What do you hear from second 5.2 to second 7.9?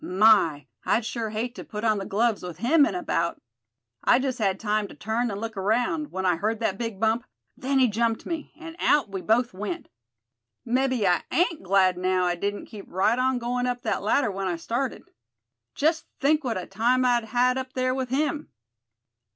and look around, when I heard that big bump; then he